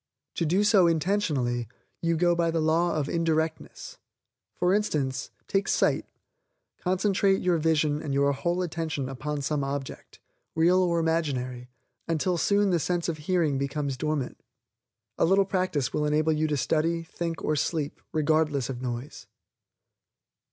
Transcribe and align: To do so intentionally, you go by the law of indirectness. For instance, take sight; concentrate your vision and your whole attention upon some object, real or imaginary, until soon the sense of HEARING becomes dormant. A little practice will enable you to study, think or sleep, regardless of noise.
To 0.37 0.47
do 0.47 0.63
so 0.63 0.87
intentionally, 0.87 1.67
you 2.01 2.17
go 2.17 2.33
by 2.33 2.49
the 2.49 2.59
law 2.59 2.95
of 2.95 3.07
indirectness. 3.07 3.99
For 4.55 4.73
instance, 4.73 5.29
take 5.47 5.67
sight; 5.67 6.07
concentrate 6.79 7.39
your 7.43 7.59
vision 7.59 8.01
and 8.01 8.11
your 8.11 8.31
whole 8.31 8.63
attention 8.63 9.07
upon 9.07 9.43
some 9.43 9.63
object, 9.63 10.19
real 10.55 10.79
or 10.79 10.99
imaginary, 10.99 11.69
until 12.07 12.39
soon 12.39 12.71
the 12.71 12.79
sense 12.79 13.09
of 13.09 13.19
HEARING 13.19 13.59
becomes 13.59 13.95
dormant. 13.95 14.39
A 15.19 15.25
little 15.25 15.45
practice 15.45 15.93
will 15.93 16.07
enable 16.07 16.33
you 16.33 16.47
to 16.47 16.57
study, 16.57 17.03
think 17.03 17.43
or 17.43 17.55
sleep, 17.55 18.01
regardless 18.11 18.71
of 18.71 18.81
noise. 18.81 19.27